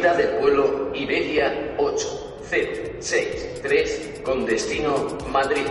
[0.00, 5.66] del vuelo Iberia 8Z63 con destino Madrid.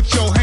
[0.00, 0.39] put your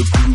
[0.00, 0.29] Life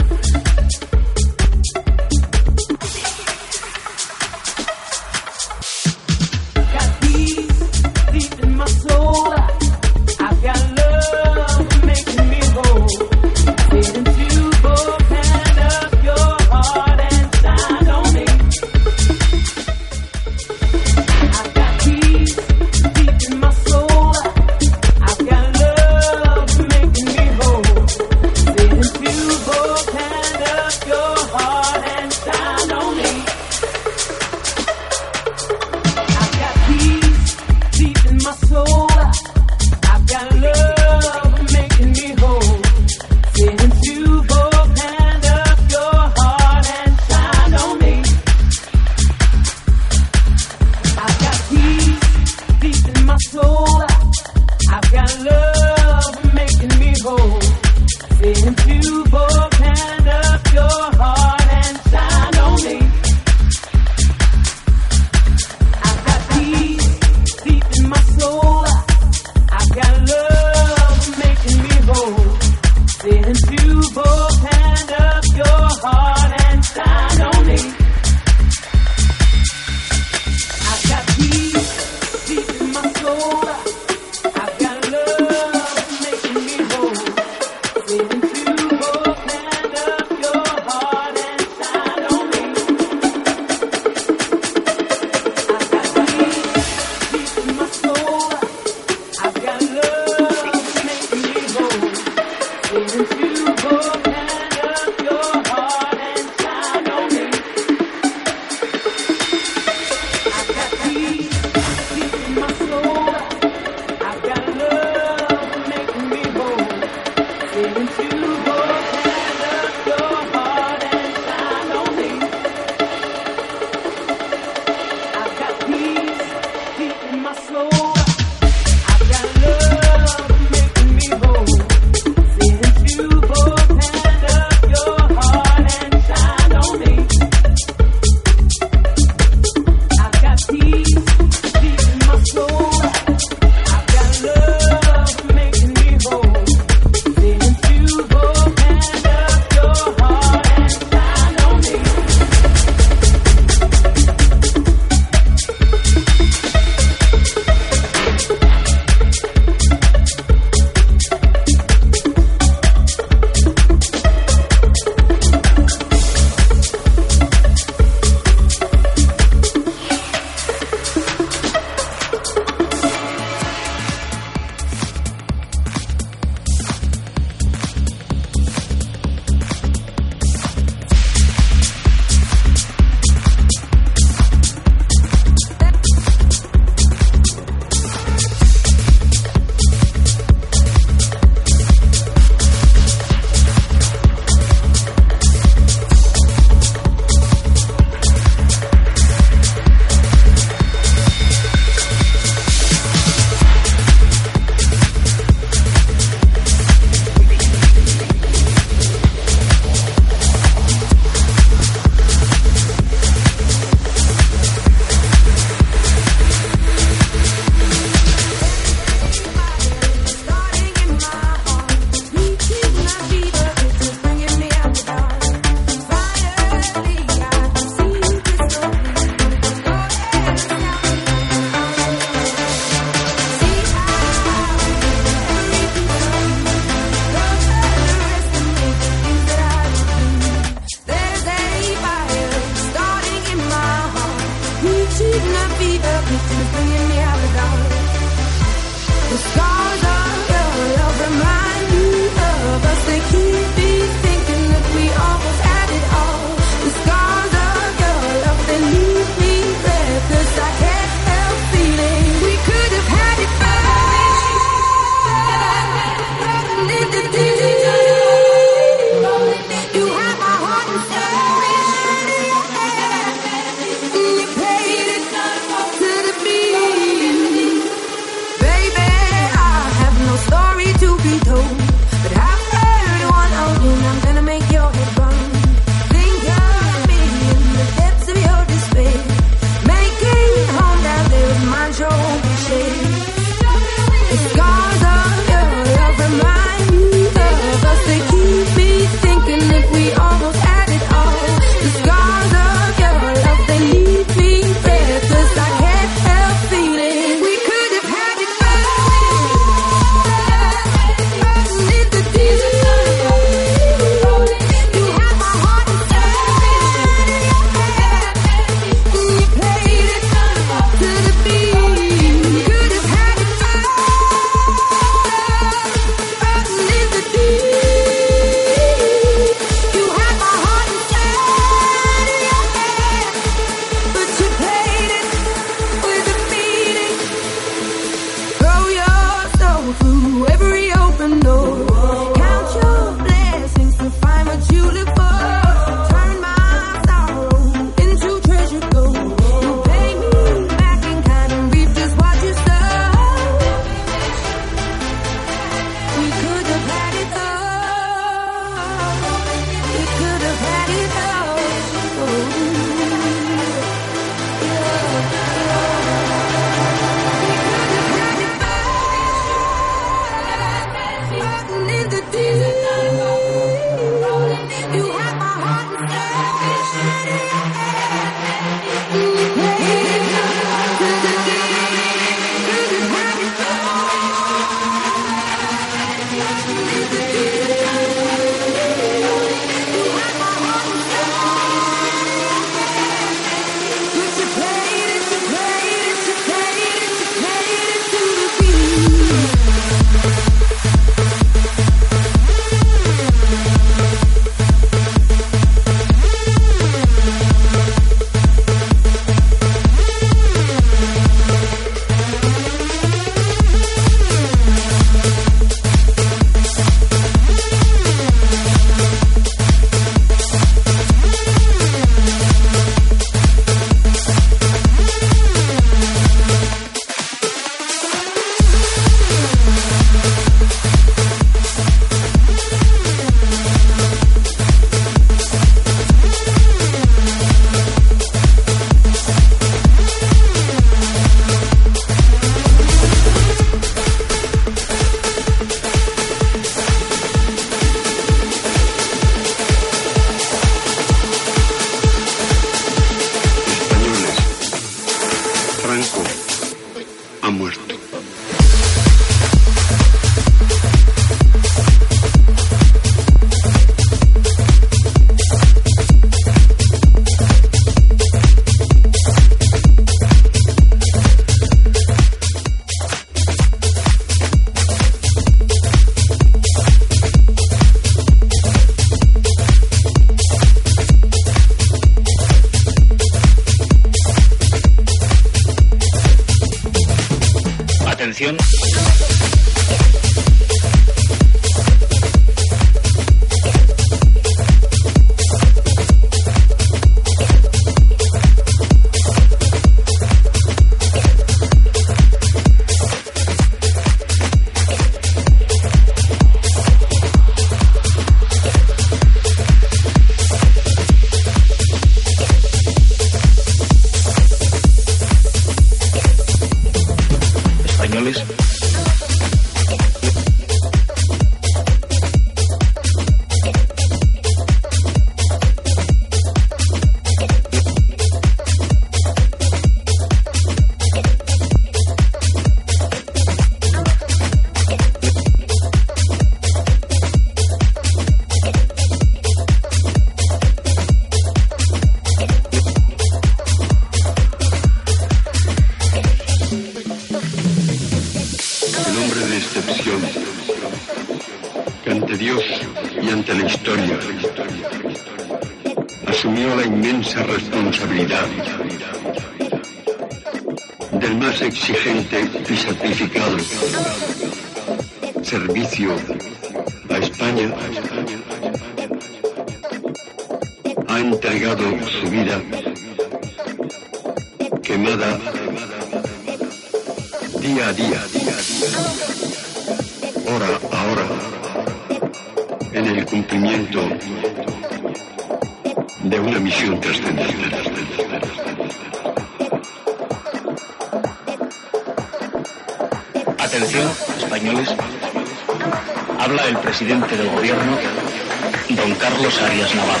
[599.30, 600.00] Carlos Arias Navarro.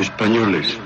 [0.00, 0.78] Españoles,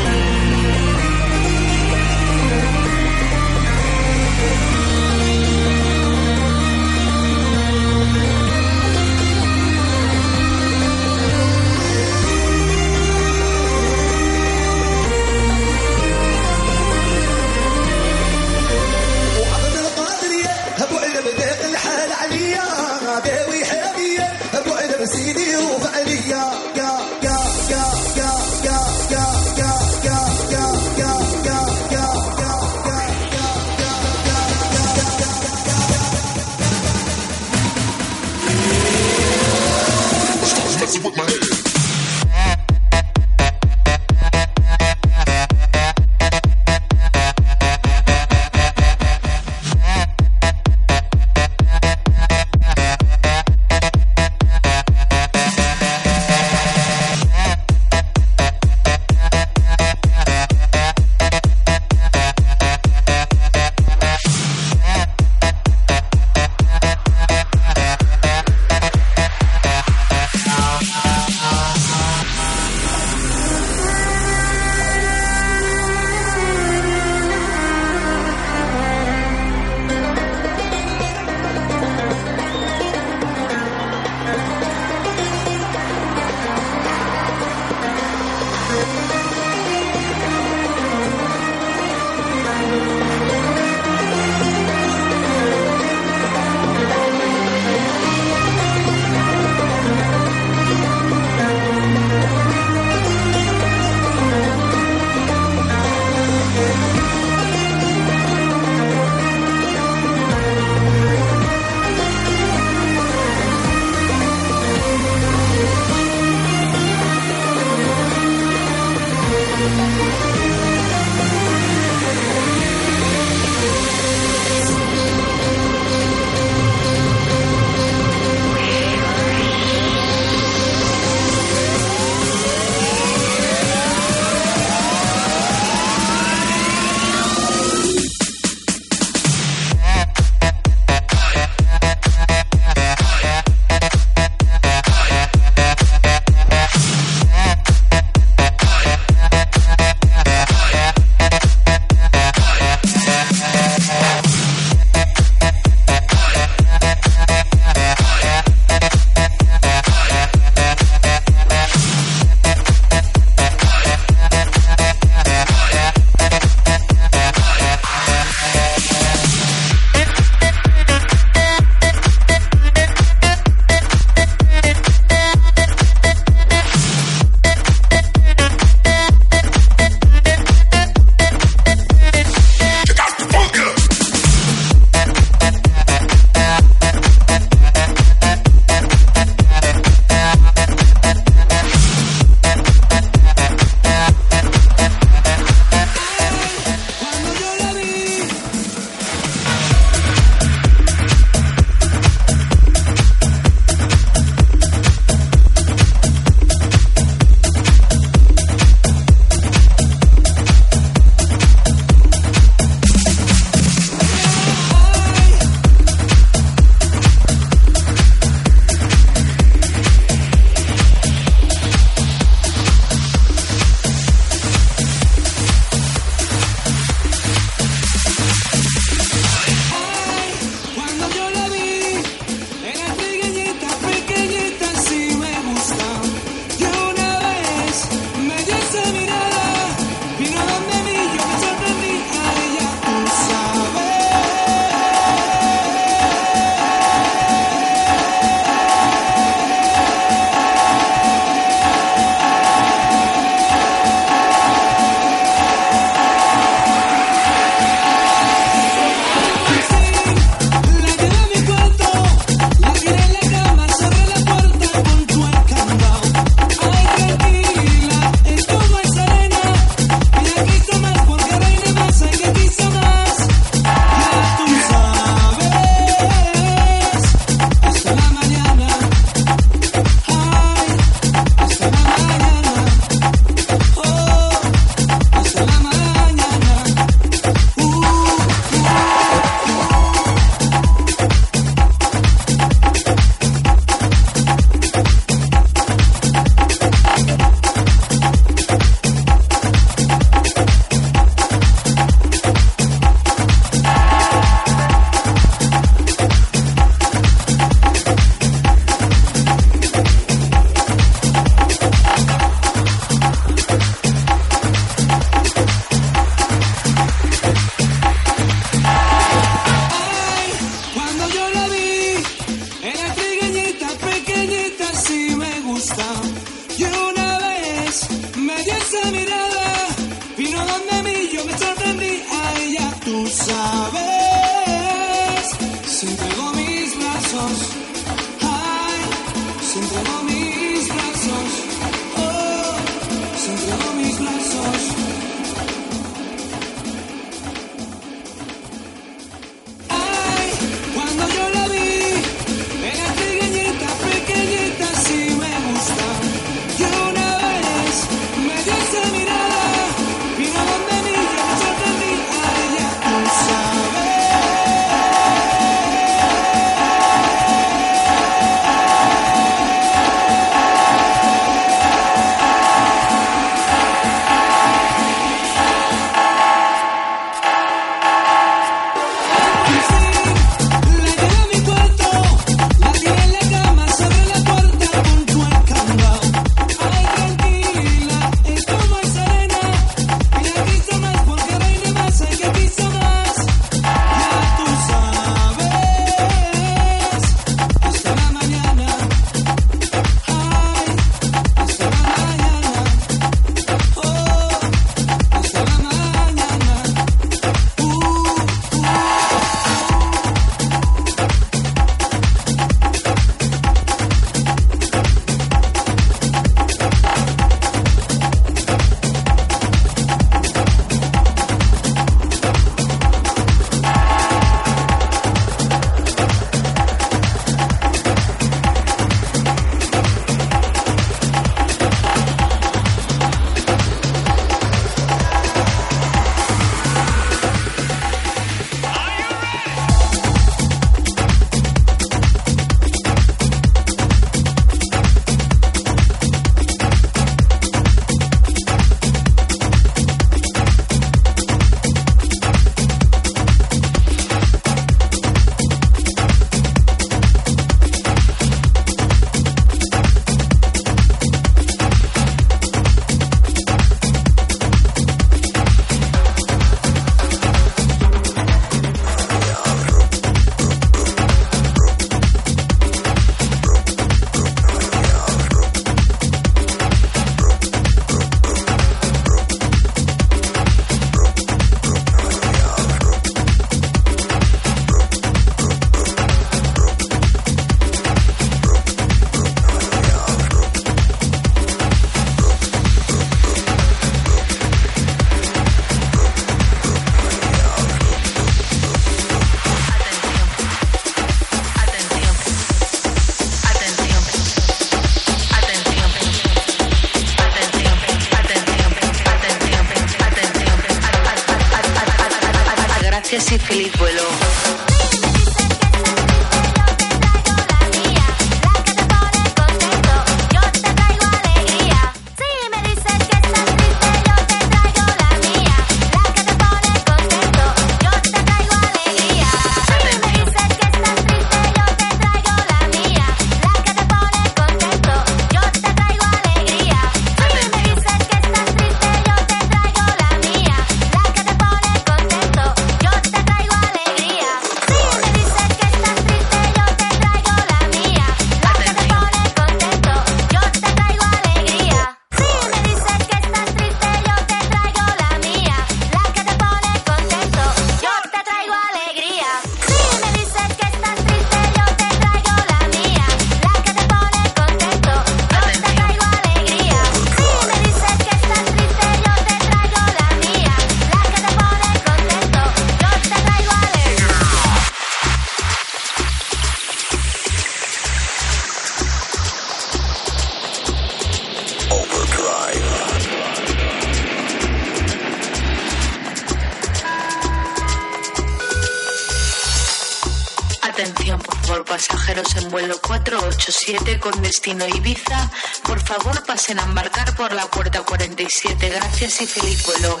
[594.58, 595.30] Ibiza,
[595.62, 598.68] por favor pasen a embarcar por la puerta 47.
[598.68, 600.00] Gracias y feliz vuelo.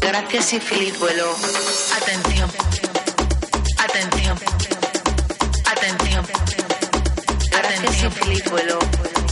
[0.00, 1.34] Gracias y feliz vuelo.
[1.96, 2.50] Atención.
[3.78, 4.38] Atención.
[5.64, 6.26] Atención.
[7.50, 8.78] Gracias y feliz vuelo.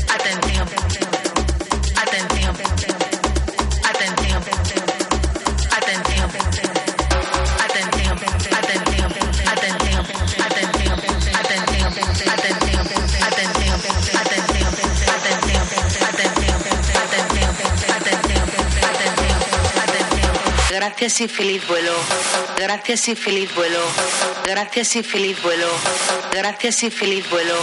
[0.08, 0.99] Atención.
[21.00, 21.92] Gracias y feliz vuelo.
[22.58, 23.80] Gracias y feliz vuelo.
[24.44, 25.66] Gracias y feliz vuelo.
[26.30, 27.54] Gracias y feliz vuelo.